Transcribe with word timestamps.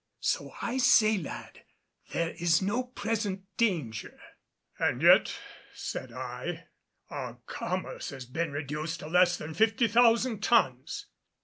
So 0.21 0.51
I 0.63 0.79
say, 0.79 1.19
lad, 1.19 1.61
there 2.11 2.31
is 2.31 2.59
no 2.59 2.85
present 2.85 3.43
danger." 3.57 4.19
"And 4.79 4.99
yet," 5.03 5.31
said 5.75 6.11
I, 6.11 6.69
"our 7.11 7.35
commerce 7.45 8.09
has 8.09 8.25
been 8.25 8.51
reduced 8.51 9.01
to 9.01 9.07
less 9.07 9.37
than 9.37 9.53
fifty 9.53 9.87
thousand 9.87 10.41
tons." 10.41 11.05